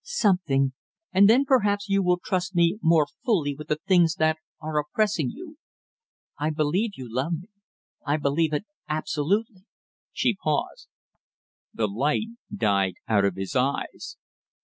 [0.03, 0.73] "Something
[1.13, 5.29] and then perhaps you will trust me more fully with the things that are oppressing
[5.29, 5.59] you.
[6.39, 7.49] I believe you love me,
[8.03, 9.63] I believe it absolutely"
[10.11, 10.87] she paused.
[11.71, 14.17] The light died out of his eyes.